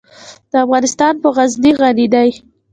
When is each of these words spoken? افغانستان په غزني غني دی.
افغانستان 0.63 1.13
په 1.21 1.27
غزني 1.35 1.71
غني 1.79 2.07
دی. 2.13 2.29